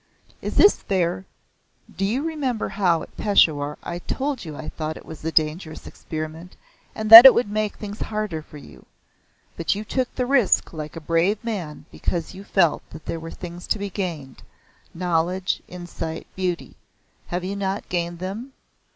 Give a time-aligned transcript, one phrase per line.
[0.41, 1.27] "Is this fair?
[1.95, 5.85] Do you remember how at Peshawar I told you I thought it was a dangerous
[5.85, 6.55] experiment,
[6.95, 8.87] and that it would make things harder for you.
[9.55, 13.67] But you took the risk like a brave man because you felt there were things
[13.67, 14.41] to be gained
[14.91, 16.75] knowledge, insight, beauty.
[17.27, 18.53] Have you not gained them?"